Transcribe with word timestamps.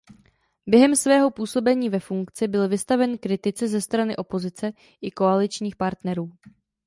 Během 0.67 0.95
svého 0.95 1.31
působení 1.31 1.89
ve 1.89 1.99
funkci 1.99 2.47
byl 2.47 2.67
vystaven 2.69 3.17
kritice 3.17 3.67
ze 3.67 3.81
strany 3.81 4.17
opozice 4.17 4.71
i 5.01 5.11
koaličních 5.11 5.75
partnerů. 5.75 6.31